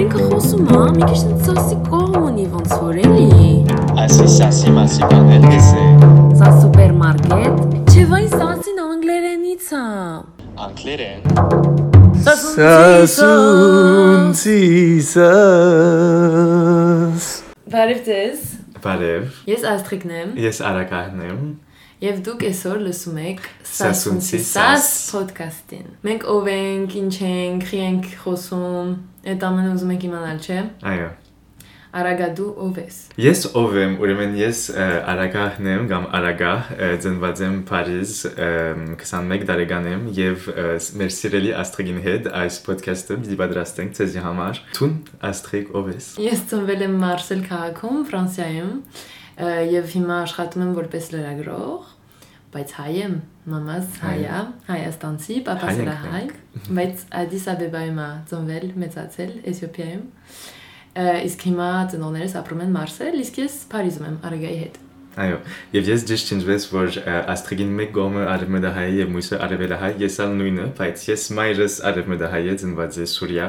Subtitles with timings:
[0.00, 3.48] ինքը խոսում է, մի քիչ սասի կողմ ունի ոնց որ էլի։
[4.00, 5.82] Այսի սասի մասի բանել դեսե։
[6.40, 7.56] Սա սուպերմարկետ։
[7.90, 9.82] Չէ, վայ սասին անգլերենից է։
[10.66, 11.20] Անգլերեն։
[15.90, 17.28] Սասունցիսաս
[17.74, 18.38] Բարև ձեզ։
[18.80, 21.40] Բարև, Ես Աստրիկն եմ ես Արագահն եմ
[22.00, 28.12] եւ դուք այսօր լսում եք Սասունցի Սաս ոդկասթին։ Մենք ով ենք, ինչ ենք, խի ենք
[28.24, 28.94] խոսում,
[29.34, 30.62] այդ ամենը ուզում եք իմանալ, չէ՞։
[30.94, 31.10] Այո
[31.90, 34.58] Արագադու ով ես։ Ես ով եմ, ուրեմն ես
[35.10, 38.50] Արագահն եմ կամ Արագահ, ը, ծնված եմ Փարիզ, ը,
[39.00, 40.46] 21 տարեկան եմ եւ
[41.00, 44.94] մեր սիրելի Աստրիգին հետ այս ոդքասթը դի պատրաստենք ցեզի համար։ Տուն
[45.30, 48.76] Աստրիգ ով ես։ Ես ծնվել եմ Մարսել քաղաքում, Ֆրանսիայում,
[49.74, 51.90] եւ հիմա աշխատում եմ որպես լրագրող,
[52.50, 53.16] բայց հայ եմ,
[53.52, 56.22] մամաս հայ է, հայաստանցի, papas էլ հայ,
[56.80, 58.00] բայց Ադիս Աբեբայում
[58.30, 60.04] ծնվել, մեծացել Էթիոպիայում։
[61.30, 64.80] Իսկ հիմա ծնողներս ապրում են Մարսել, իսկ ես Փարիզում եմ Արագայի հետ։
[65.20, 65.38] Այո,
[65.74, 66.96] եւ ես ճիշտ չնջվես, որ
[67.34, 72.54] Աստրիգին մեկ գոմը արևմտահայ եւ մյուսը արևելահայ, ես ալ նույնը, բայց ես մայրս արևմտահայ է
[72.62, 73.48] ծնված է Սուրիա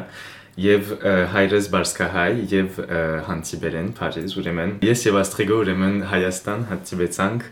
[0.61, 0.89] եւ
[1.31, 7.45] հայրս բարսկահայ եւ ը, հանցիբերեն Փարիզ ուրեմն ես եւ Աստրիգը ուրեմն Հայաստան հացիվեցանք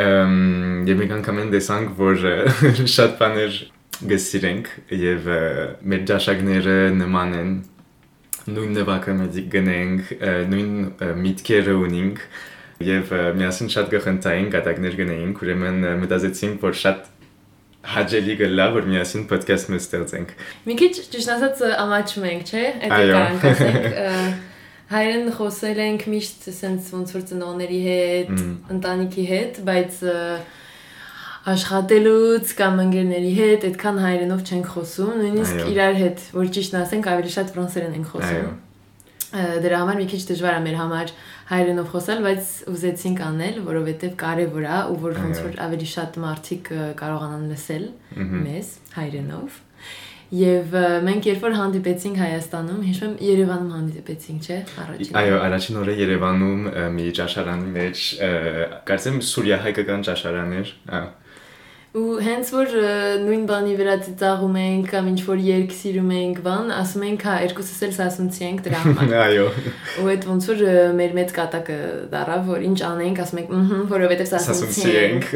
[0.00, 2.24] եւ մենք անգամ են տեսանք որ
[2.96, 3.58] շատ բաներ
[4.12, 5.28] գսիրենք եւ
[5.92, 7.52] մեր ճաշակները նման են
[8.52, 10.12] նույն նվակը մենք գնենք
[10.52, 10.72] նույն
[11.22, 12.22] միտքերը ունենք
[12.82, 17.10] եւ միասին շատ գխնդային կատակներ գնայինք ուրեմն մտածեցինք որ շատ
[17.92, 20.34] հաջելի գլա որ միասին ոդքասթ մը ստեղծենք
[20.70, 23.86] Մի քիչ ճիշտ ասած ամաչում ենք, չէ՞։ Այդ կարանք ասենք
[24.92, 28.34] հայերեն խոսել ենք միշտ sense ոնց որ ծնողների հետ,
[28.76, 30.02] ընտանիքի հետ, բայց
[31.52, 37.32] աշխատելուց կամ ընկերների հետ այդքան հայերենով չենք խոսում, նույնիսկ իրար հետ, որ ճիշտ ասենք, ավելի
[37.36, 38.52] շատ ֆրանսերեն ենք խոսում։
[39.32, 41.12] Դրա համար մի քիչ դժվար է մեր համար
[41.48, 46.70] հայերենով խոսալ, բայց ուզեցինք անել, որովհետև կարևոր է ու որ ոնց որ ավելի շատ մարդիկ
[47.00, 47.86] կարողանան լսել
[48.44, 49.56] մեզ հայրենով։
[50.32, 55.96] Եվ մենք երբ որ հանդիպեցինք Հայաստանում, հիշում եմ Երևանում հանդիպեցինք, չէ՞, առաջին։ Այո, առաջին օրը
[55.98, 56.62] Երևանում
[56.96, 58.04] մի ճաշարանի մեջ
[58.88, 60.72] կարծեմ Սուրիա հայկական ճաշարան էր։
[61.92, 62.70] Ու հենց որ
[63.20, 67.34] նույն բանի վրա ծիծաղում ենք կամ ինչ որ երգ սիրում ենք, բան, ասում ենք, հա,
[67.44, 69.44] երկուսս էլ սասունցի ենք դրա համար։ Այո։
[70.00, 70.62] Ու այդ ոնց որ
[71.02, 71.78] մեր մեծ կատակը
[72.14, 75.30] դարավ, որ ինչ անենք, ասում ենք, ըհը, որովհետև սասունցի ենք։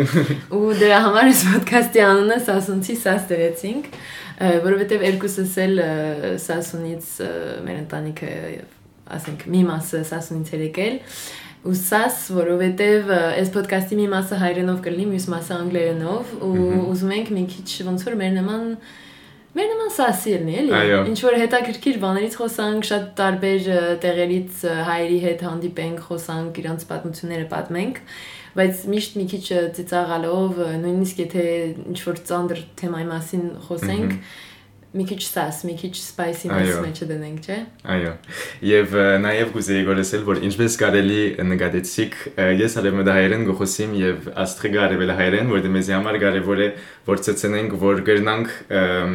[0.56, 3.90] Ու դրա համար այս ոդքասթի անունը Սասունցի Սաս դրեցինք,
[4.64, 5.80] որովհետև երկուսս էլ
[6.40, 7.12] Սասունից
[7.68, 8.32] մեր ընտանիքը
[9.16, 15.26] ասենք մի մասը Սասունից եկել ու Սաս, որովհետև այս ոդքասթի մի մասը հայերենով կլինի, մյուս
[15.32, 18.70] մասը անգլերենով ու ուզում ենք մի քիչ ոնց որ մեր նման
[19.56, 23.68] Մեր նման սասի լինի, էլի։ Ինչ որ հետաքրքիր բաներից խոսանք, շատ տարբեր
[24.02, 28.00] տեղերից հայերի հետ հանդիպենք, խոսանք, իրանց պատմությունները պատմենք,
[28.58, 29.46] բայց միշտ մի քիչ
[29.78, 31.46] ծիծաղալով, նույնիսկ եթե
[31.86, 34.12] ինչ որ ծանր թեմայի մասին խոսենք,
[34.96, 35.92] մի քիչ սաս, մի քիչ
[36.56, 37.58] Այո։ մեջը դնենք, չէ՞։
[37.94, 38.12] Այո։
[38.68, 41.20] Եվ նաև գուզեի գորեսել, որ ինչպես կարելի
[41.50, 42.16] նկատեցիք,
[42.62, 46.68] ես արևմտահայերեն գխոսիմ եւ աստղիկը արևելահայերեն, որտեղ մեզ համար կարևոր է
[47.06, 48.56] որ ցցնենք, որ գրնանք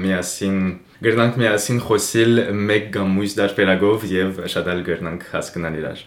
[0.02, 0.62] միասին
[1.02, 6.04] գրնանք միասին խոսել մեկ կամ մյուս դարբերակով եւ շատ ալ գրնանք հասկանալ իրար։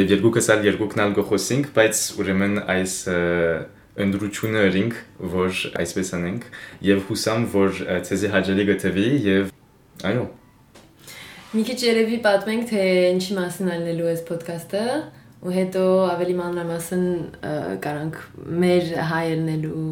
[0.00, 2.96] Եվ երկուքս ալ երկուքն ալ գխոսենք, բայց ուրեմն այս
[3.96, 4.96] ը, ընդրությունը ըրինք,
[5.36, 6.48] որ այսպես անենք
[6.86, 9.54] եւ հուսամ, որ ցեզի հաջելի գտվի եւ
[10.10, 10.26] այո
[11.56, 12.82] Մի քիչ երևի պատմենք, թե
[13.14, 14.80] ինչի մասին է լինելու այս ոդքասթը,
[15.46, 17.04] ու հետո ավելի մանրամասն
[17.86, 18.18] կարանք
[18.64, 19.84] մեր հայելնելու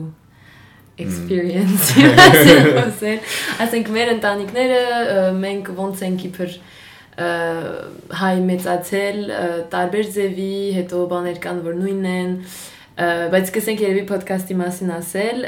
[1.04, 3.32] experience խոսել։
[3.64, 4.82] Ասենք մեր ընտանիքները
[5.40, 6.56] մենք ոնց ենք իբր
[8.20, 9.18] հայ մեծացել
[9.72, 12.32] տարբեր ձևի, հետո բաներ կան, որ նույնն են,
[12.94, 15.40] բայց սկսենք երևի ոդքասթի մասին ասել։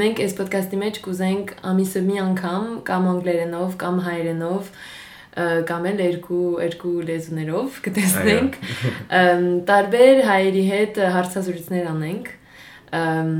[0.00, 4.70] Մենք այս ոդքասթի մեջ կուզենք ամիսը մի անգամ կամ անգլերենով կամ հայերենով
[5.68, 8.56] կամ էլ երկու երկու լեզուներով կտեսնենք
[9.68, 12.32] տարբեր հայերի հետ հարցազրույցներ անենք
[12.98, 13.32] ըմ,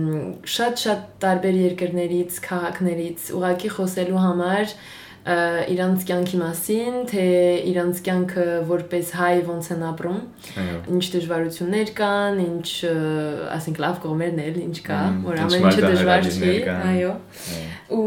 [0.45, 4.75] շատ շատ տարբեր երկրներից, քաղաքներից ուղակի խոսելու համար
[5.29, 7.25] իրանց կյանքի մասին, թե
[7.69, 10.21] իրանց կյանքը որպես հայ ոնց են ապրում,
[10.95, 12.69] ինչ դժվարություններ կան, ինչ
[13.59, 16.55] ասենք լավ կողմերն էլ ինչ կա, որ ամեն ինչը դժվար չի,
[16.93, 17.13] այո
[17.99, 18.07] ու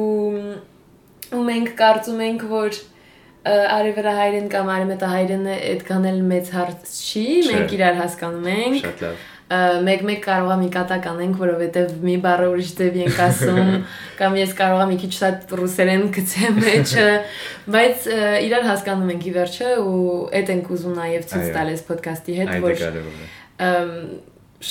[1.31, 7.75] ու մենք կարծում ենք որ ը, արևելահայերեն կամ արևմտահայերենը այդքան էլ մեծ հարց չի, մենք
[7.77, 9.21] իրար հասկանում ենք, Շատ լավ։
[9.51, 13.71] մեկ-մեկ կարող մի կատակ անենք, որովհետև մի բառը ուրիշ դեպի ենք ասում,
[14.21, 17.07] կամ ես կարող եմ մի քիչ շատ ռուսերեն գցեմ մեջը,
[17.75, 18.07] բայց
[18.47, 20.05] իրար հասկանում ենք ի վերջը ու
[20.39, 22.85] այդ ենք ուզում նաև ցույց տալ այս ոդքասթի հետ, որ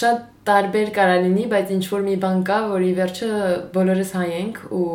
[0.01, 3.31] շատ տարբեր կարա լինի, բայց ինչ որ մի բան կա, որ ի վերջը
[3.75, 4.87] բոլորս հայ ենք ու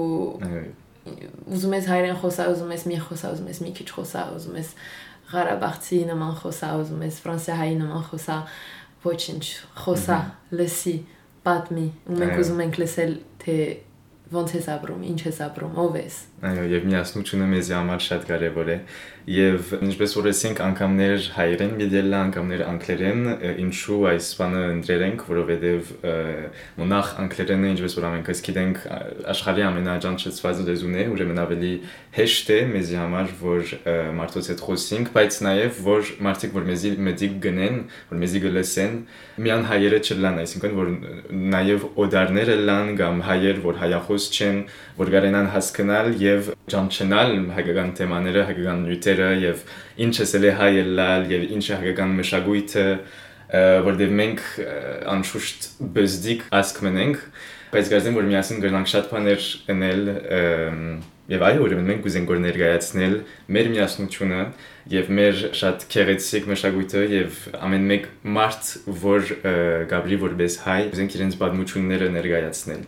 [1.46, 4.70] ուզում ես հայերեն խոսա, ուզում ես մի խոսա, ուզում ես մի քիչ խոսա, ուզում ես
[5.26, 8.36] Ղարաբաղցի նման խոսա, ուզում ես ֆրանսիահայի նման խոսա,
[9.06, 9.44] ոչինչ,
[9.84, 10.20] խոսա,
[10.60, 10.96] լսի,
[11.46, 13.14] պատմի, ու մենք ուզում ենք լսել,
[13.44, 13.58] թե
[14.36, 18.72] ոնց ես ապրում, ինչ ես ապրում, ով ես։ Այո, եւ միասնությունը մեզ համար շատ կարեւոր
[18.76, 18.78] է
[19.26, 23.22] եւ ինչպես որ ասենք անգամներ հայերեն գիտելը, անգամներ անգլերեն,
[23.64, 25.90] ինչու այս բանը ընտրել ենք, որովհետեւ
[26.82, 28.84] մոնախ անգլերենը ինչպես որ ամենքս գիտենք
[29.34, 31.72] աշխարհի ամենաճանաչված լեզուն է, ուրեմն ավելի
[32.20, 33.74] հեշտ է մեզ համար, որ
[34.22, 37.82] մարդոց հետ խոսենք, բայց նաեւ որ մարդիկ որ մեզի մեդիկ գնեն,
[38.14, 38.96] որ մեզի գլսեն,
[39.42, 40.94] միան հայերը չլան, այսինքն որ
[41.56, 44.60] նաեւ օդարները լան կամ հայեր, որ հայախոս չեն,
[45.00, 49.64] որ գարենան հասկանալ եւ ճանչնալ հայկական թեմաները, հայկական նյութերը եւ
[50.06, 52.86] ինչը սել է հայելալ եւ ինչը հայկական մշակույթը,
[53.86, 54.46] որտեղ մենք
[55.16, 57.28] անշուշտ բզդիկ ասկ մնենք,
[57.76, 60.08] բայց գազեմ որ միասին գրանք շատ բաներ ընել
[61.26, 63.14] Եվ այո, ուրեմն մենք ուզենք որ ներկայացնել
[63.56, 64.42] մեր միասնությունը
[64.94, 68.06] եւ մեր շատ քեղեցիկ մշակույթը եւ ամեն մեկ
[68.36, 68.70] մարդ,
[69.02, 69.32] որ
[69.90, 72.84] գաբրի որպես հայ, ուզենք իրենց պատմությունները ներկայացնել։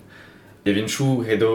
[0.68, 1.52] Եվ ինչու հետո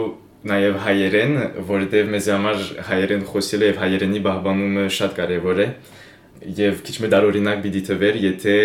[0.53, 1.35] նաև հայերեն,
[1.69, 5.67] որովհետև մեզ համար հայերեն խոսելը եւ հայերենի բահբանումը շատ կարեւոր է
[6.43, 8.55] եւ քիչ մի դարօրինակ պիտի թվեր, եթե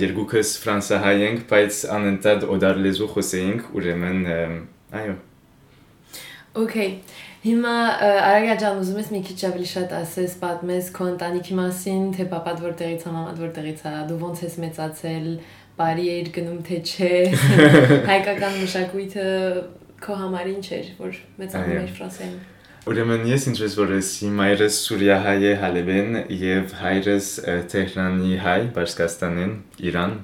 [0.00, 4.22] երկուքս ֆրանսահայ ենք, բայց անընդհատ օդար լեզու խոսեինք, ուրեմն
[5.00, 5.16] այո։
[6.56, 6.88] Okay։
[7.46, 7.72] Հիմա
[8.02, 12.62] Արագա ջան, ուզում ես մի քիչ ավելի շատ ասես, պատմես քո ընտանիքի մասին, թե papat
[12.64, 15.28] որտեղից է, մաման որտեղից է, դու ոնց ես մեծացել,
[15.76, 17.12] բարի էր գնում թե չէ,
[18.10, 19.28] հայկական մշակույթը
[20.02, 22.44] քո համար ինչ էր, որ մեծանում էր Ֆրանսիայում։
[22.86, 27.30] Ուրեմն ես ինչպես որ ասի, մայրս Սուրիահայ է Հալեվեն եւ հայրս
[27.72, 29.56] Թեհրանի հայ, Բարսկաստանեն,
[29.90, 30.14] Իրան։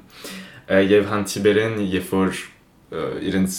[0.92, 2.44] Եվ հանդիպերեն, երբ որ
[3.32, 3.56] իրենց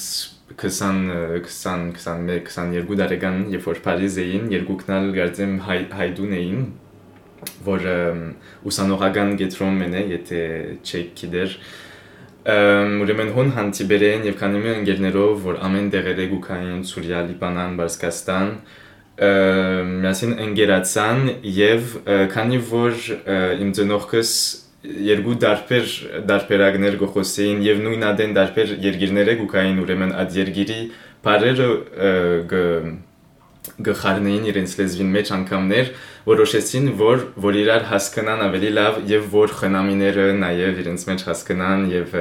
[0.58, 1.10] 20
[1.42, 6.66] 20 21 22 տարեկան երբ որ Փարիզ էին երկուքն ալ գարձեմ հայ հայդուն էին
[7.66, 7.88] որ
[8.70, 10.42] ուսանողական գետրոն մենե եթե
[10.84, 11.58] չեք գիտեր
[12.44, 18.50] ուրեմն հոն հանդիպերեն եւ քանի մի ընկերներով որ ամեն տեղերը գուքային Սուրիա, Լիբանան, Բարսկաստան
[20.04, 21.24] միասին ընկերացան
[21.56, 21.96] եւ
[22.34, 23.00] քանի որ
[23.64, 24.34] իմ ծնողքս
[24.84, 25.92] երկու դարբեր
[26.28, 30.80] դարբերակներ գոխոսեին եւ նույն ադեն դարբեր երկիրները գուքային ուրեմն այդ երկիրի
[31.24, 31.70] բարերը
[33.88, 35.92] գխարնեին իրենց լեզվին մեջ անգամներ
[36.28, 42.18] որոշեցին որ որ իրար հասկանան ավելի լավ եւ որ խնամիները նաեւ իրենց մեջ հասկանան եւ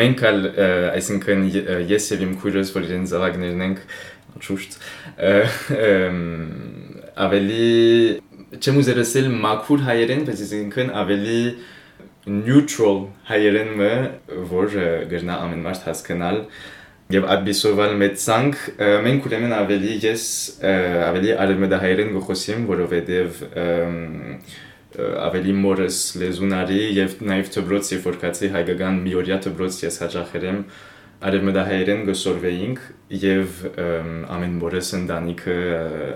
[0.00, 0.38] մենք ալ
[0.98, 1.44] այսինքն
[1.90, 3.82] ես եւ իմ քույրս որ իրենց զավակներն ենք
[4.46, 4.78] ճուշտ
[7.26, 7.68] ավելի
[8.58, 11.42] չեմ ուզեր ասել մաքուր հայերեն բայց այսինքն ավելի
[12.28, 12.98] neutral
[13.28, 13.92] հայերեն մը
[14.50, 14.74] որ
[15.10, 16.42] գրնա ամեն մարդ հասկանալ
[17.08, 18.56] Եվ ադբիսովալ մեծանք
[19.04, 20.24] մենք ուրեմն ավելի ես
[21.08, 23.38] ավելի արևմտահայերեն գխոսիմ, որովհետև
[25.28, 30.60] ավելի մորս լեզունարի եւ նաեւ թբրոց երբ որ կացի հայկական միորյա թբրոց ես հաջախերեմ
[31.18, 32.82] արևմտահայերեն գսորվեինք
[33.18, 33.54] եւ
[34.30, 35.56] ամեն մորս ընտանիքը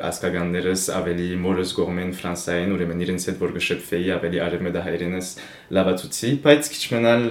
[0.06, 5.32] ասկագաններս ավելի մորս գողմեն ֆրանսային ուրեմն իրենց հետ որ գշփվեի ավելի արևմտահայերենս
[5.78, 7.26] լավացուցի բայց քիչ մնալ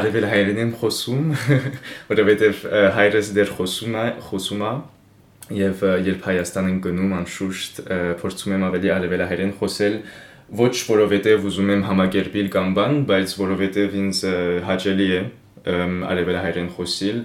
[0.00, 1.28] արևելահայերենեն խոսում
[2.14, 4.74] որովհետեւ հայրս դեր խոսում է խոսում է
[5.60, 7.80] եւ երբ Հայաստան են գնում անշուշտ
[8.24, 9.98] փորձում եմ ավելի արևելահայերեն խոսել
[10.64, 14.20] ոչ որովհետեւ ուզում եմ համակերպիլ կամ բան բայց որովհետեւ ինձ
[14.64, 15.24] հաճելի է
[15.64, 17.20] արևելահայերեն խոսիլ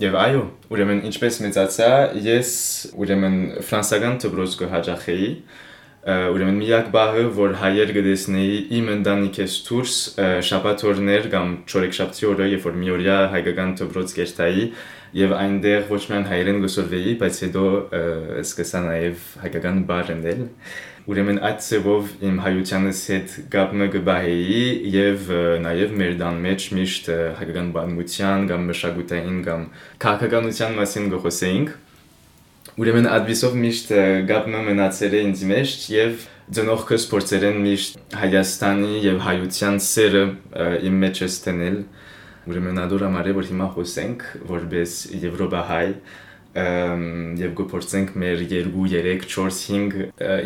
[0.00, 1.88] Եվ այո, ուրեմն ինչպես մեծացա,
[2.24, 2.52] ես
[2.96, 3.34] ուրեմն
[3.68, 5.26] ֆրանսական դպրոց կհաջախեի,
[6.32, 9.98] ուրեմն միակ բահը, որ հայեր գտեսնեի իմ ընտանիքես դուրս
[10.48, 14.64] շաբաթօրներ կամ չորեքշաբթի օրը, երբ որ մի օրյա հայկական դպրոց գերտայի,
[15.16, 17.66] եւ այնտեղ ոչ միայն հայերեն գսորվեի, բայց հետո
[18.42, 20.42] սկսա նաեւ հայկական բառ ընդել
[21.10, 25.30] ուրեմն այդ ծևով իմ հայությանս հետ գապը գբահեի եւ
[25.64, 27.08] նաեւ մեր դան մեջ միշտ
[27.40, 29.64] հայկական բանության կամ մշակութային կամ
[30.04, 31.72] քաղաքականության մասին գխոսեինք
[32.82, 33.90] ուրեմն ադվիսով միշտ
[34.30, 40.22] գապը մնացել է ինձ մեջ եւ ծնողքս փորձերեն միշտ Հայաստանի եւ հայության սերը
[40.86, 41.76] իմ մեջ ստենել
[42.50, 45.86] ուրեմն ադորա մարե որ հիմա խոսենք որպես եվրոպահայ
[47.42, 50.00] եւ գործենք մեր 2 3 4 5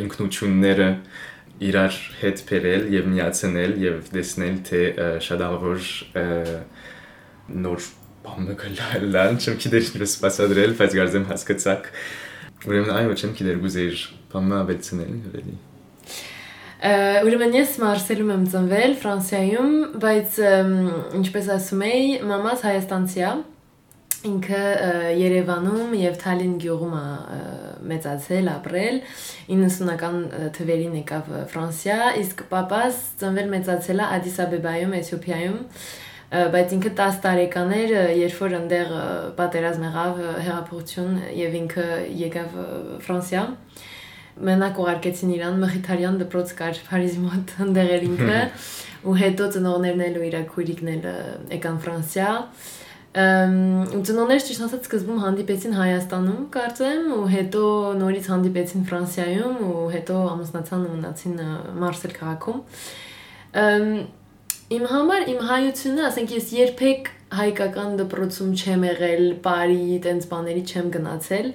[0.05, 0.91] ինքնությունները
[1.67, 4.83] իրար հետ փերել եւ միացնել եւ տեսնել թե
[5.27, 6.27] շատ ը,
[7.67, 7.87] նոր
[8.27, 11.89] բանը կլան, չեմ գիտեր ինչպես սպասադրել, բայց գարձեմ հասկացակ։
[12.67, 15.59] Ուրեմն այո, չեմ գիտեր գուզեիր բանը ավելցնել ավելի։
[16.77, 20.35] Ուրեմն ես Մարսելում եմ ծնվել, Ֆրանսիայում, բայց
[21.17, 23.31] ինչպես ասում էի, մամաս հայաստանցի է։
[24.27, 24.61] Ինքը
[25.17, 27.05] Երևանում եւ Թալին գյուղում է
[27.93, 29.01] մեծացել, ապրել։
[29.49, 35.59] 90-ական ը, թվերին եկավ Ֆրանսիա, իսկ papas ծնվել մեծացել է Ադիս Աբեբայում, Էթիոպիայում։
[36.57, 38.89] բայց ինքը 10 տարեկան էր, երբ որ այնտեղ
[39.39, 41.87] պատերազմ եղավ, հեղափոխություն եւ ինքը
[42.27, 42.57] եկավ
[43.07, 43.45] Ֆրանսիա
[44.45, 48.41] մենակ ուղարկեցին իրան Մխիթարյան դպրոց կար Փարիզի մոտ ընդեղ էր ինքը
[49.07, 51.07] ու հետո ծնողներն էլ ու իր քույրիկն էլ
[51.57, 52.31] եկան Ֆրանսիա
[53.17, 57.63] ու ծնողները ճիշտ ասած սկզբում հանդիպեցին Հայաստանում կարծեմ ու հետո
[58.03, 61.41] նորից հանդիպեցին Ֆրանսիայում ու հետո ամուսնացան ու մնացին
[61.81, 62.61] Մարսել քաղաքում
[64.77, 70.89] իմ համար իմ հայությունը, ասենք ես երբեք հայկական դպրոցում չեմ եղել, բարի, տենց բաների չեմ
[70.97, 71.47] գնացել,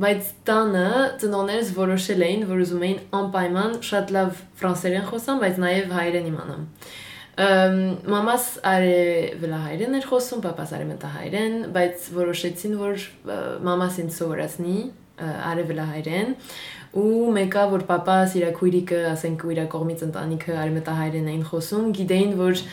[0.00, 0.88] բայց տանը
[1.20, 4.30] ծնողներս որոշել էին, որ ուզում էին անպայման շատ լավ
[4.60, 6.62] ֆրանսերեն խոսան, բայց նաև հայերեն իմանամ։
[7.42, 7.76] Ամ,
[8.12, 13.06] Մամաս արևելահայերեն էր խոսում, papas արևմտահայերեն, բայց որոշեցին, որ
[13.68, 16.34] մամաս ինձ սովորացնի ը, արևելահայերեն
[17.02, 22.60] ու մեկը որ papas իր քույրիկը, ասենք իր կողմից ընտանիքը արևմտահայերեն էին խոսում, գիտեին, որ
[22.60, 22.66] ը,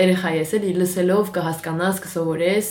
[0.00, 2.70] երեխա ես էլի լսելով կհասկանաս, կսովորես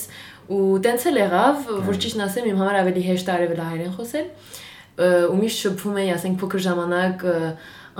[0.53, 4.27] ու տենց էլ եղավ, որ ճիշտ ասեմ, իմ համար ավելի հեշտ է արևելահայերեն խոսել
[4.93, 7.23] ու միշտ շփվում էի, ասենք փոքր ժամանակ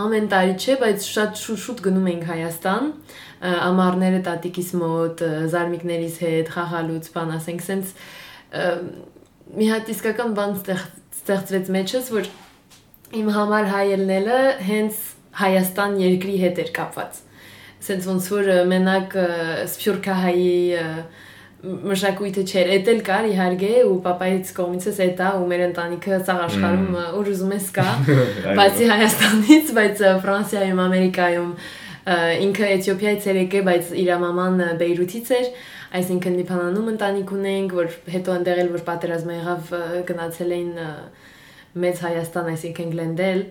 [0.03, 2.87] ամեն տարի չէ, բայց շատ շուտ շուտ գնում էինք Հայաստան,
[3.43, 7.91] ամառները տատիկիս մոտ, ը, զարմիկներիս հետ, խաղալուց, բան, ասենք, սենց
[9.53, 10.85] մի հատ իսկական բան ստեղ
[11.23, 12.29] ստեղծվեց մեջս, որ
[13.19, 17.19] իմ համար հայ ելնելը հենց Հայաստան երկրի հետ էր կապված։
[17.83, 19.15] Սենց ոնց որ մենակ
[19.71, 20.51] սփյուռքահայի
[21.63, 26.41] մշակույթը չէր, էդ էլ կար իհարկե ու papaից կողմից էս էտա ու մեր ընտանիքը ցաղ
[26.43, 27.85] աշխարհում ուր ուզում ես կա,
[28.59, 31.53] բացի Հայաստանից, բայց Ֆրանսիայում, Ամերիկայում
[32.43, 35.47] ինքը Էթիոպիայից էր եկել, բայց իր մաման Բեյրութից էր,
[36.03, 39.73] այսինքն Լիբանանում ընտանիք ունենք, որ հետո այնտեղ էլ որ պատերազմը եղավ
[40.11, 40.75] գնացել էին
[41.83, 43.41] մեծ Հայաստան, այսինքն Գլենդել,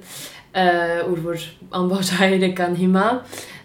[0.52, 1.44] ուր որ
[1.80, 3.06] ամբողջ հայերը կան հիմա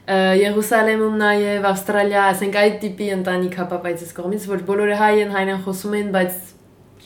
[0.08, 5.98] Երուսալեմում նաև Ավստրալիա, ասենք այդ տիպի ընտանիք հապապայցից կողմից, որ բոլորը հայ են, հայերեն խոսում
[5.98, 6.38] են, բայց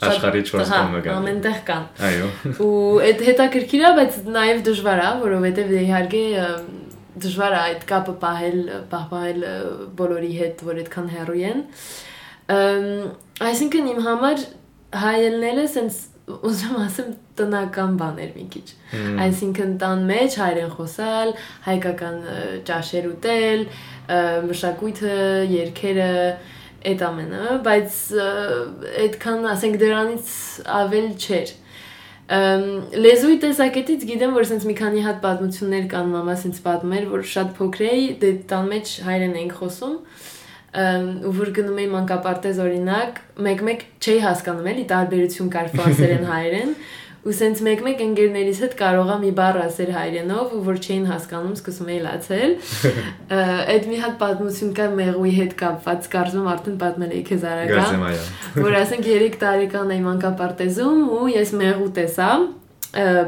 [0.02, 2.30] Աշխարհի չորս հա, կողմը կան։ Ամենտեղ կան։ Այո։
[2.66, 2.70] Ու
[3.08, 6.24] այդ հետաքրքիր է, բայց նաև դժվար է, որովհետև իհարկե
[7.26, 8.62] դժվար է այդ կապը պահել,
[8.94, 9.46] պահպանել
[10.02, 11.62] բոլորի հետ, որ այդքան հեռու են։
[13.52, 14.46] Այսինքն իմ համար
[15.02, 16.00] հայելնելը սենց
[16.48, 18.68] ուզում ասեմ տնական բան էր մի քիչ։
[19.26, 21.34] Այսինքն տան մեջ հայերեն խոսալ,
[21.68, 22.18] հայկական
[22.70, 23.66] ճաշեր ուտել,
[24.52, 25.16] մշակույթը,
[25.56, 26.12] երգերը,
[26.92, 27.98] այդ ամենը, բայց
[29.06, 30.32] այդքան, ասենք դրանից
[30.82, 31.56] ավել չէր։
[32.32, 37.26] լեզուի տեսակետից գիտեմ, որ sense մի քանի հատ պատմություններ կան, մամաս ինձ պատմում էր, որ
[37.32, 40.41] շատ փոքր էի, դե տան մեջ հայերեն էինք խոսում, ըմ,
[40.72, 46.76] ու որ գնում էի մանկապարտեզ օրինակ, մեկ-մեկ չէի հասկանում էլի տարբերություն կար ֆրանսերեն հայերեն,
[47.22, 51.98] ու sense մեկ-մեկ ընկերներիս հետ կարողա մի բառ ասել հայերենով, որ չէին հասկանում, սկսում էի
[52.06, 52.56] լացել։
[53.76, 57.86] Այդ մի հատ պատմություն կա մեղուի հետ կապված, կարծում արդեն պատմել էի քեզ արագա
[58.66, 62.32] որ ասենք 3 տարեկան էի մանկապարտեզում ու ես մեղու տեսա,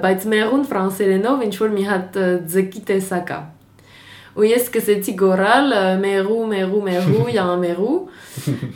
[0.08, 2.24] բայց մեղուն ֆրանսերենով ինչ որ մի հատ
[2.56, 3.44] ձկի տեսակ է։
[4.34, 7.98] Ու ես սկսեցի գոռալ մեղու, մեղու, մեղու, յա մեղու։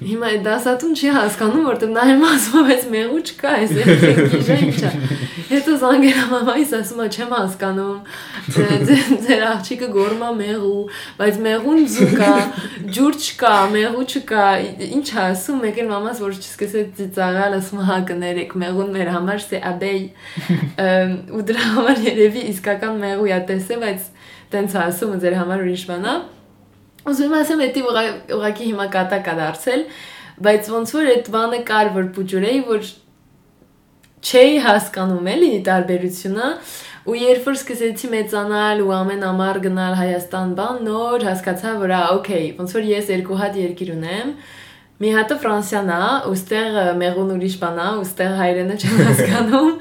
[0.06, 4.92] Հիմա դասատուն չի հասկանում, որտեղ նա իմ ասում բայց մեղու չկա, երկիժը ինչա։
[5.48, 7.98] Հետո զանգել եմ մամայիս ասում է, չեմ հասկանում։
[8.54, 10.84] ձե- ձե- Ձեր աղջիկը գոռում է մեղու,
[11.18, 12.32] բայց մեղուն ձուկ է,
[12.98, 14.46] ջուր չկա, մեղու չկա։
[14.98, 20.10] Ինչ ասում, մեկ էլ մամաս որ չսկսեց ծիծաղալ, ասում հա կներեք, մեղուն մեր համար abeille։
[20.88, 24.08] Ըմ, Ու դրա համար երևի իսկական մեղու է տեսել, բայց
[24.54, 26.16] տենց ասում ու ձեր համար ուրիշ բան է։
[27.08, 27.66] Ուզում եմ ասեմ,
[27.98, 28.06] դա
[28.38, 29.84] ուղղակի հիմա կատակ է դարձել,
[30.48, 32.90] բայց ոնց որ այդ բանը կար, որ փուջուրեի, որ
[34.28, 36.48] չէի հասկանում էլի տարբերությունը
[37.08, 42.00] ու երբ որ սկսեցի մեծանալ ու ամեն ամառ գնալ Հայաստան բան նոր հասկացա որ ա
[42.18, 44.34] օքեյ ոնց որ ես երկու հատ երկիր ունեմ
[44.98, 49.02] մի հատը Ֆրանսիան է ու ստեղ ը, մեղուն ուրիշ բան է ու ստեղ հայրենը չեմ
[49.08, 49.72] հասկանում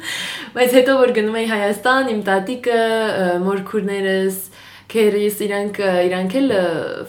[0.56, 4.38] բայց հետո որ գնում էի Հայաստան իմ տատիկը ը, մորքուրներս
[4.92, 6.54] քերիս իրանք իրանք էլ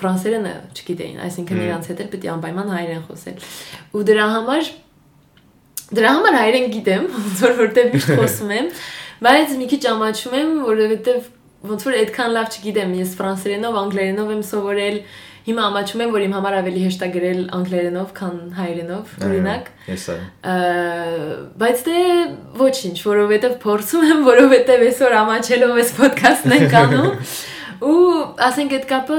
[0.02, 3.48] ֆրանսերենը չգիտեին այսինքն Մմ։ իրանց հետ էլ պետք է անպայման հայերեն խոսել
[3.98, 4.72] ու դրա համար
[5.88, 8.68] Դրա համար հայերեն գիտեմ, ոնց որ որտեղ միշտ խոսում եմ,
[9.28, 11.32] բայց մի քիչ ամաչում եմ, որովհետև
[11.68, 15.00] ոնց որ այդքան լավ չգիտեմ, ես ֆրանսերենով, անգլերենով եմ սովորել։
[15.48, 20.08] Հիմա ամաչում եմ, որ իմ համար ավելի հեշտ է գրել անգլերենով, քան հայերենով, օրինակ։ Ես
[20.12, 20.18] այ։
[21.62, 22.02] Բայց դե
[22.60, 27.14] ոչինչ, որովհետև փորձում եմ, որովհետև այսօր ամաչելով այս ոդքասթն ենք անում։
[27.86, 27.98] Ու
[28.48, 29.18] ասենք այդ կապը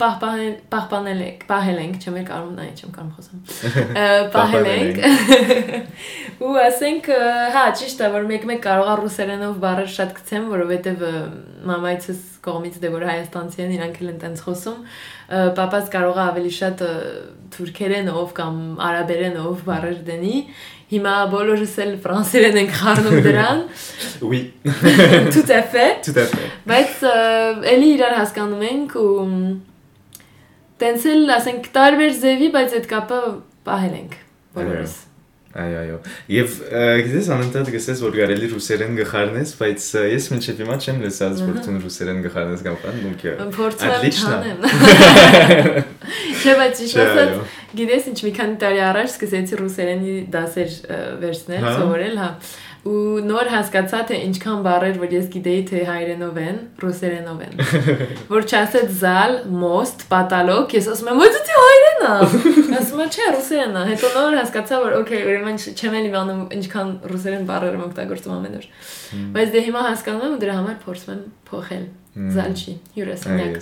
[0.00, 3.40] պահպանել պահպանել ենք, պահել ենք, չեմ կարող նայ, չեմ կարող խոսեմ։
[4.34, 4.98] Պահել ենք։
[6.40, 7.10] Ու ասենք,
[7.56, 11.06] հա, ճիշտ է, որ մեկ-մեկ կարող է ռուսերենով բառեր շատ գցեմ, որովհետև
[11.70, 14.82] մամայցս կողմից դե որ հայաստանցի են, իրանք էլ են տենց խոսում,
[15.60, 16.84] papas կարող է ավելի շատ
[17.54, 20.36] թուրքերենով կամ արաբերենով բառեր դնի,
[20.90, 23.60] Հիմա բոլորս էլ ֆրանսերեն ենք խառնում դրան։
[24.30, 24.40] Oui.
[25.34, 27.04] Tout à fait։ Tout à fait։ Բայց
[27.72, 29.12] էլի իրար հասկանում ենք ու
[30.80, 33.22] տենց էլ ասենք տարբեր ձևի, բայց այդ կապը
[33.68, 34.18] պահել ենք
[34.56, 34.98] բոլորս։
[35.50, 35.94] Այո, այո։
[36.30, 36.52] Եվ
[37.02, 41.74] գիտես անընդհատ գսես որ կարելի ռուսերեն գխառնես, բայց ես մինչև հիմա չեմ լսած որ դու
[41.86, 43.24] ռուսերեն գխառնես կամ բան, դուք
[43.56, 44.62] Փորձում եմ։
[46.40, 47.34] Չէ, բայց ասած,
[47.80, 50.78] գիտես ինչ մի քանի տարի առաջ սկսեցի ռուսերենի դասեր
[51.26, 52.30] վերցնել, սովորել, հա
[52.80, 57.58] ու նոր հասկացա թե ինչքան բառեր որ ես գիտեի թե հայերենով են, ռուսերենով են։
[58.32, 62.14] Որ չասեց զալ, most, պատալոկ, ես ասում եմ, «Ո՞ց դի հայերեն է»։
[62.80, 66.94] Ասում եմ, «Չէ, ռուսերեն է»։ Հետո նոր հասկացա որ օքեյ, ուրեմն չեմ էլ իմանում ինչքան
[67.12, 68.68] ռուսերեն բառեր եմ օգտագործում ամեն օր։
[69.36, 73.58] Բայց դե հիմա հասկանում եմ ու դրա համար փորձում եմ փոխել։ Զալչի, հյուրասենյակ։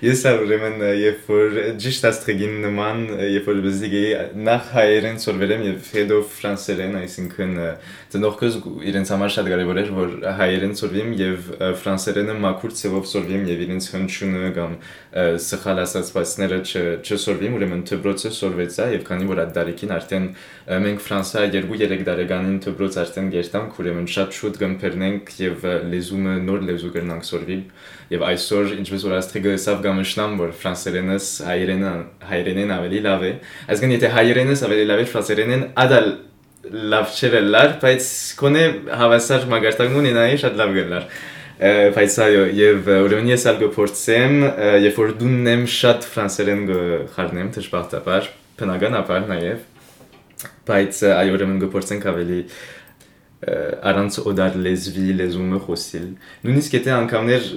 [0.00, 4.00] Ես ուրեմն երբ որ ճիշտ աստրեգին նման, երբ որ բզիգի
[4.46, 7.52] նախ հայերեն սորվերեմ եւ հետո ֆրանսերեն, այսինքն
[8.14, 8.56] ծնողքս
[8.88, 11.50] իրենց համար շատ կարեւոր էր որ հայերեն սորվիմ եւ
[11.84, 14.76] ֆրանսերենը մաքուր ցևով սորվիմ եւ իրենց հնչյունը կամ
[15.44, 16.60] սխալ ասացվածները
[17.04, 20.28] չսորվիմ, ուրեմն դպրոցը սորվեցա եւ քանի որ այդ դարիքին արդեն
[20.84, 26.92] մենք Ֆրանսա 2-3 տարեկանին դպրոց արդեն գերտանք, ուրեմն շատ շուտ գմփերնենք եւ լեզումը նոր լեզու
[26.94, 27.62] կրնանք սորվիլ
[28.14, 31.92] եւ այսօր ինչպես որ աստրիգը սավ գամշնամ որ ֆրանսերենս հայերենը
[32.30, 33.32] հայերենեն ավելի լավ է
[33.74, 36.10] այսինքն եթե հայերենս ավելի լավ է ֆրանսերենեն ադալ
[36.94, 38.10] լավ չէ լար բայց
[38.40, 38.64] կոնե
[39.00, 41.08] հավասար մագարտակն ունենայի շատ լավ գլար
[41.94, 44.32] բայց այո եւ ուրեմն ես ալ գործեմ
[44.84, 49.60] երբ որ դուննեմ շատ ֆրանսերեն գխառնեմ դժբախտաբար բնականաբար նաեւ
[50.70, 52.40] բայց այո ուրեմն գործենք ավելի
[53.44, 56.10] առանց օդար լեզվի լեզումը խոսիլ
[56.44, 57.48] նույնիսկ եթե անգամներ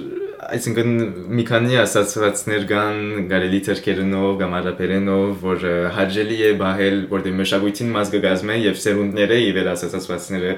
[0.48, 0.92] այսինքն
[1.38, 5.64] մի քանի ասացվածներ կան գարելի թերքերնով կամ արաբերենով որ
[5.96, 10.54] հաջելի է բահել որտեղ մշակույթին մաս կգազմե եւ սերունդները իվեր ասացվածները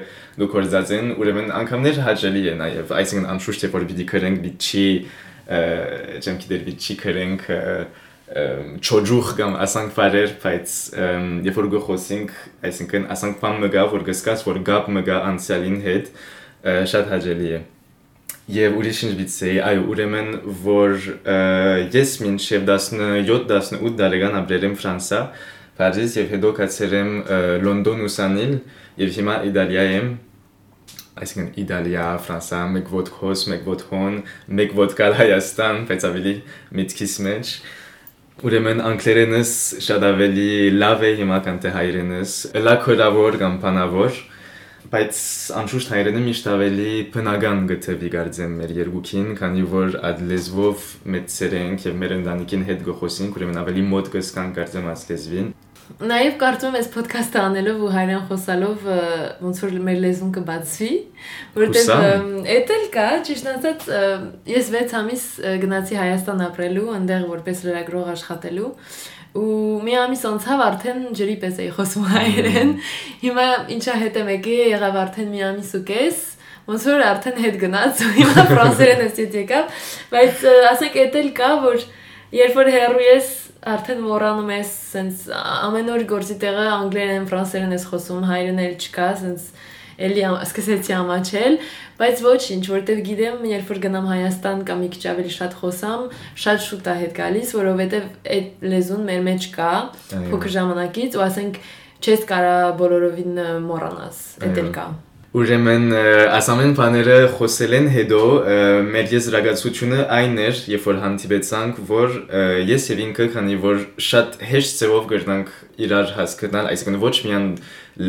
[0.53, 4.87] գործած են ուրեմն անգամներ հաջելի է նաեւ այսինքն անշուշտ է որ պիտի քրենք պիտի
[5.51, 7.47] չեմ գիտեր պիտի քրենք
[8.31, 10.75] չոջուխ կամ ասանք բարեր, բայց
[11.47, 12.31] երբ որ գխոսենք,
[12.69, 16.11] այսինքն ասանք բան մգա, որ գսկաս, որ գապ մգա անցյալին հետ,
[16.91, 17.59] շատ հաջելի է։
[18.51, 20.31] Եվ ուրիշ ինչ բիցեի, այո, ուրեմն
[20.63, 20.95] որ
[21.91, 25.21] ես մինչև 17-18 տարեկան ապրել եմ Ֆրանսա,
[25.81, 27.11] Փարիզ եւ հետո կացել եմ
[27.67, 28.55] Լոնդոն ուսանիլ
[29.01, 30.09] եւ հիմա Իտալիա եմ
[31.21, 34.17] այսինքն Իտալիա, Ֆրանսա, մեկ ոդքոս, մեկ ոդհոն,
[34.59, 36.35] մեկ ոդկալ Հայաստան, բայց ավելի
[36.79, 37.53] միտքիս մեջ։
[38.41, 39.49] Ուրեմն անգլերենս
[39.85, 42.31] շատ ավելի լավ է հիմա քան թե հայերենս,
[42.65, 44.15] լա քորավոր կամ բանավոր
[44.91, 45.19] բայց
[45.59, 51.85] անշուշտ հայերենը միշտ ավելի բնական գտեվի գարձեմ մեր երկուքին, քանի որ այդ լեզվով մեծեր ենք
[51.85, 55.53] եւ մեր ընտանիքին հետ գխոսենք, ուրեմն ավելի մոտ կսկան գարձեմ այս լեզվին։
[55.99, 58.83] Նաև կարծում եմ այս ոդքասթը անելով ու հայերեն խոսալով
[59.43, 60.91] ոնց որ մեր լեզուն կբացվի,
[61.57, 63.87] որովհետև էտել կա, ճիշտ ասած,
[64.51, 65.25] ես 6 ամիս
[65.63, 68.69] գնացի Հայաստան ապրելու, այնտեղ որպես լրագրող աշխատելու
[69.31, 72.71] ու մի ամիս անցավ արդեն ջրի պես էի խոսում հայերեն
[73.21, 73.45] հիմա
[73.77, 76.17] ինչա հետ եմ եկել եղավ արդեն մի ամիս ու կես
[76.67, 81.85] ոնց որ արդեն հետ գնաց ու հիմա ֆրանսերեն էս եկավ բայց ասենք էտել կա որ
[82.41, 87.85] երբ որ հերու ես արդեն մոռանում ես սենց ամեն օր գործի տեղը անգլերեն ֆրանսերեն ես
[87.91, 89.51] խոսում հայերեն էլ չկա սենց
[90.01, 91.57] էլի սկսեցի ամաչել,
[91.99, 96.07] բայց ոչինչ, որտեվ գիտեմ, երբ որ գնամ Հայաստան կամ մի քիչ ավելի շատ խոսամ,
[96.45, 99.71] շատ շուտ է հետ գալիս, որովհետեվ այդ լեզուն մեր մեջ կա
[100.31, 101.61] փոքր ժամանակից ու ասենք
[102.01, 104.89] չես կարա բոլորովին մոռանաս, դա էլ կա։
[105.31, 108.17] Ուրեմն այս ամեն բաները խոսել են հետո
[108.89, 112.17] մեր եզրակացությունը այն էր, երբ որ հանդիպեցանք, որ
[112.67, 115.53] ես եւ ինքը քանի որ շատ հեշտ ձևով գրնանք
[115.87, 117.47] իրար հասկանալ, այսինքն ոչ միայն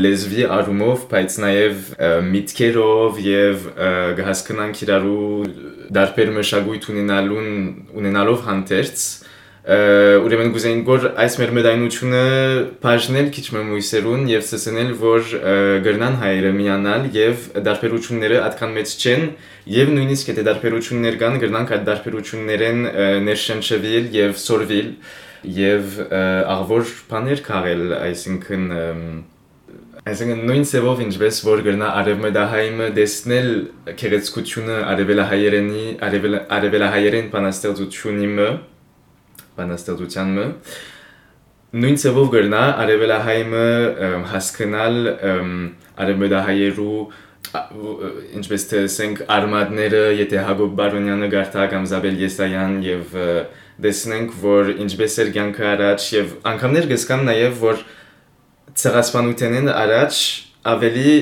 [0.02, 1.88] լեզվի առումով, բայց նաև
[2.32, 3.66] միտքերով եւ
[4.18, 5.26] կհասկանանք իրարու
[5.94, 7.52] դարբեր մշակույթ ունենալուն
[8.02, 9.06] ունենալով հանդերձ
[9.62, 12.22] ուրեմն գուզեին որ այս մեր մեդայնությունը
[12.82, 15.28] բաժնել քիչ մույսերուն եւ ցսնել որ
[15.86, 19.22] գրնան հայերը միանալ եւ դարբերությունները այդքան մեծ չեն
[19.76, 22.80] եւ նույնիսկ եթե դարբերություններ կան գրնանք այդ դարբերություններեն
[23.30, 24.88] ներշնչվել եւ սորվել
[25.62, 25.94] եւ
[26.58, 28.66] աղվոր բաներ քաղել այսինքն
[30.02, 33.50] Այսինքն նույն ծևով ինչպես որ գրնա արևմտահայմը դեսնել
[34.00, 38.71] քերեցկությունը արևելահայերենի արևելահայերեն բանաստեղծությունի մը բանաստեղծության
[40.38, 40.46] մը
[41.72, 43.66] նույն ծևով գրնա արևելահայմը
[44.32, 44.96] հասկանալ
[46.04, 46.96] արևմտահայերու
[48.38, 53.16] ինչպես տեսենք արմատները եթե Հակոբ Բարոնյանը գարտա կամ Զաբել Եսայան եւ
[53.86, 57.82] դեսնենք որ ինչպես էր կյանքը առաջ եւ անգամներ գսկան նաեւ որ
[58.82, 60.20] ցեղասպանութենեն առաջ
[60.72, 61.14] ավելի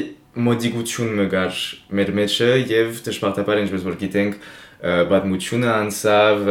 [0.50, 1.62] մոդիգություն մգար
[1.98, 4.36] մեր մեջը եւ դժբախտաբար ինչպես որ գիտենք
[4.80, 6.50] պատմությունը անցավ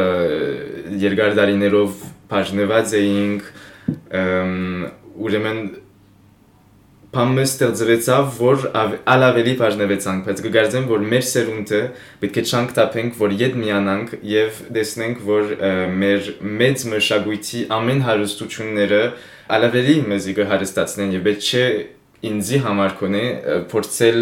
[1.01, 3.47] երկար դարիներով բաժնված էինք
[5.19, 5.61] ուրեմն
[7.09, 8.65] Պամը ստեղծվեցավ, որ
[9.09, 11.79] ալավելի բաժնվեցանք, բայց կգարձեմ, որ մեր սերունդը
[12.21, 15.55] պետք է չանք տապենք, որ ետ միանանք եւ տեսնենք, որ
[16.03, 19.01] մեր մեծ մշակույթի ամեն հարստությունները
[19.57, 21.65] ալավելի մեզի կհարստացնեն եւ պետք չէ
[22.29, 23.25] ինձի համար կոնե
[23.73, 24.21] փորձել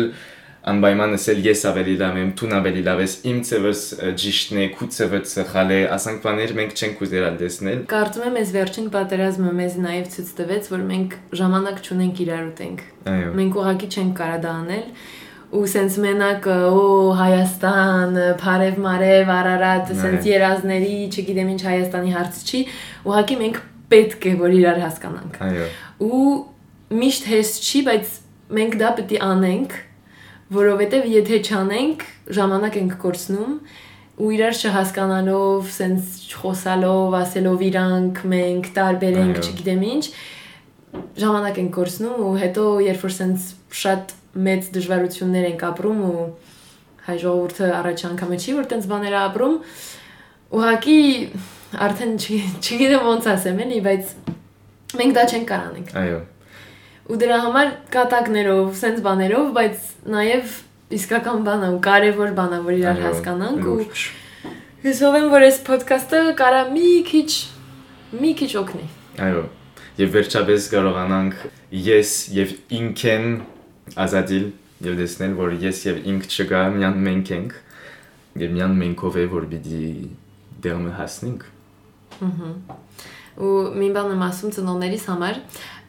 [0.72, 3.84] անպայման ասել ես ավելի լավ եմ, դու ավելի լավ ես, իմ ծևս
[4.24, 8.52] ճիշտն է, քու ծևը սխալ է, ասանք բաներ մենք չենք ուզել անդեսնել։ Կարծում եմ այս
[8.58, 13.90] վերջին պատերազմը մեզ նաև ցույց տվեց, որ մենք ժամանակ չունենք իրար ուտենք։ Այո։ Մենք ուղղակի
[13.98, 14.86] չենք կարող դա անել
[15.48, 16.80] ու սենց մենակ օ
[17.16, 22.62] Հայաստան, Փարև Մարև, Արարատ, սենց երազների, չգիտեմ ինչ Հայաստանի հարցը չի,
[23.08, 23.62] ուղղակի մենք
[23.94, 25.68] պետք է որ իրար հասկանանք։ Այո։
[26.04, 26.34] Ու
[27.00, 28.12] միշտ հեշտ չի, բայց
[28.58, 29.78] մենք դա պետք է անենք
[30.54, 32.04] որովհետև եթե չանենք,
[32.38, 33.56] ժամանակ ենք կորցնում
[34.18, 40.06] ու իրար չհասկանալով, սենց խոսալով, ասելով իրանք, մենք տարբեր ենք, չգիտեմ ինչ,
[41.22, 43.50] ժամանակ ենք կորցնում ու հետո երբ որ սենց
[43.82, 44.16] շատ
[44.48, 46.24] մեծ դժվարություններ ենք ապրում ու
[47.08, 49.60] հայ ժողովուրդը առաջ անգամը չի որ տենց բաներ ապրում,
[50.58, 50.98] ուղղակի
[51.88, 54.18] արդեն չգիտեմ ոնց ասեմ, էլի, բայց
[55.02, 56.20] մենք դա չենք կարանենք։ Այո
[57.08, 60.56] ու դրա համար կատակներով, սենց բաներով, բայց նաև
[60.98, 63.78] իսկական բան է ու կարևոր բան է, որ իրար հասկանանք ու
[64.88, 67.30] հուսով եմ, որ այս ոդքասթը կարա մի քիչ
[68.22, 68.86] մի քիչ օգնի։
[69.28, 69.44] Այո։
[69.98, 71.40] Եվ վերջապես կարողանանք
[71.88, 73.26] ես եւ ինքեն
[74.04, 74.46] ազատիլ
[74.88, 77.56] եւ դեսնել, որ ես եւ ինք չկա, միան մենք ենք։
[78.38, 79.88] Եվ միան մենքով է, որ պիտի
[80.64, 81.48] դերմը հասնենք։
[82.28, 82.52] Ահա։
[83.38, 85.42] Ու մի բան եմ ասում ծնողներիս համար,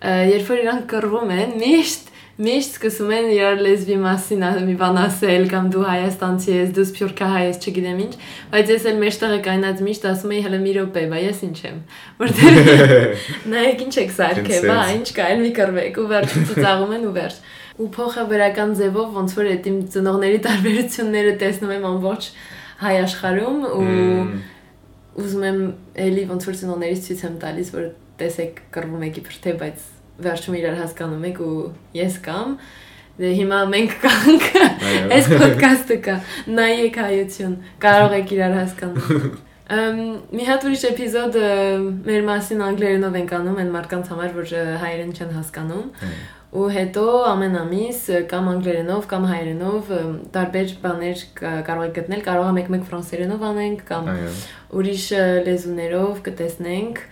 [0.04, 2.08] երբ որ իրանք կռվում են, միշտ
[2.38, 7.40] միշտ սկսում են իրար լեզվի մասին մի բան ասել կամ դու հայաստանցի ես, դու սփյուռքահայ
[7.48, 8.12] ես, չգիտեմ ինչ,
[8.52, 11.82] բայց ես էլ մեջտեղը կայնած միշտ ասում եի հələ մի րոպե, բա ես ինչ եմ։
[12.22, 12.60] Որտեղ
[13.58, 17.14] նայեք ինչ եք սարքե, բա ինչ կա, էլ մի կռվեք ու վերջ ծծաղում են ու
[17.18, 17.44] վերջ։
[17.78, 22.32] Ու փոխաբերական ձևով ոնց որ այդ իմ ծնողների տարբերությունները տեսնում եմ ամբողջ
[22.86, 23.86] հայ աշխարհում ու
[25.18, 25.62] ուզում եմ
[26.06, 29.88] էլի ոնց որ ծնողներից ցույց եմ տալիս, որ տեսեք կռվում եք իբր թե, բայց
[30.28, 31.56] վերջում իրար հասկանում եք ու
[31.98, 32.54] ես կամ
[33.18, 34.48] դե հիմա մենք կանք
[35.16, 36.16] այս ոդկասթը կա
[36.54, 39.28] նայեք հայություն կարող եք իրար հասկանալ
[39.68, 39.98] Ամ
[40.38, 41.38] մի հատ ուրիշ էպիզոդ
[42.08, 44.52] մեր մասին անգլերենով ենք անում այն մարդկանց համար որ
[44.82, 45.88] հայերեն չեն հասկանում
[46.58, 47.98] ու հետո ամեն ամիս
[48.30, 49.90] կամ անգլերենով կամ հայերենով
[50.32, 51.24] տարբեր բաներ
[51.66, 54.08] կարող եք գտնել կարող եք մեկ ֆրանսերենով անենք կամ
[54.78, 55.04] ուրիշ
[55.48, 57.02] լեզուներով կտեսնենք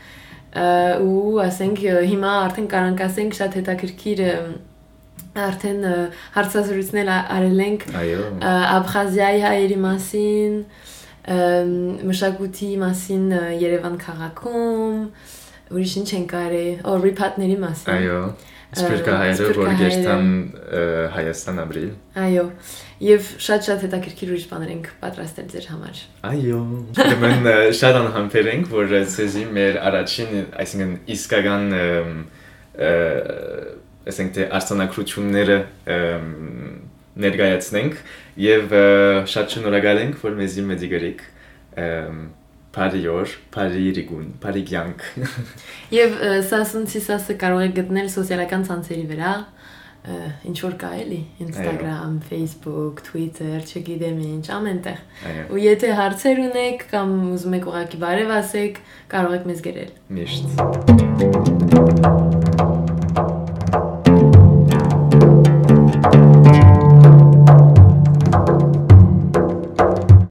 [0.56, 4.22] ու ասենք հիմա արդեն կարանք ասենք շատ հետաքրքիր
[5.36, 5.80] արդեն
[6.36, 10.54] հարցազրույցներ արել ենք Աբխազիայի հայերի մասին,
[12.10, 13.26] մշակույթի մասին
[13.60, 15.00] Երևան քաղաքում,
[15.76, 18.20] ուրիշ ինչ են կարել, օ ռիփատների մասին։ Այո։
[18.76, 20.26] Սպիրկահայերը, որ գերտան
[21.16, 21.90] Հայաստան ապրիլ։
[22.22, 22.44] Այո։
[23.06, 26.60] Եվ շատ-շատ հետաքրքիր ուրիշ բաներ ենք պատրաստել ձեր համար։ Այո։
[27.06, 27.48] Ուրեմն
[27.80, 31.64] շատ անհամբեր ենք, որ ցեզի մեր առաջին, այսինքն իսկական
[34.06, 35.58] ասենք թե արտանագրությունները
[37.26, 38.00] ներկայացնենք
[38.44, 38.74] եւ
[39.32, 40.66] շատ շնորհակալ ենք, որ մեզի
[42.76, 45.04] մեդիգրիկ Փարիոր, Փարիրիգուն, Փարիգյանք։
[45.96, 46.16] Եվ
[46.50, 49.30] սասունցի սասը կարող եք գտնել սոցիալական ցանցերի վրա,
[50.50, 54.98] ինչ որ կա էլի, Instagram, Facebook, Twitter, չգիտեմ ինչ, ամենտեղ։
[55.56, 58.74] Ու եթե հարցեր ունեք կամ ուզում եք ուղակի բարև ասեք,
[59.16, 60.44] կարող եք մեզ գրել։ Միշտ։